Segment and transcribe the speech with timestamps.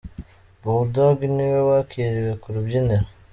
[0.61, 3.05] Bull Dogg niwe wakiriwe ku rubyiniro.